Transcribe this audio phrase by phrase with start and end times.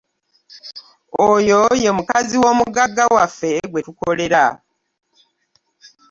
[1.31, 4.43] Oyo y'omukazi w'omuggaga waffe gwe tukolera.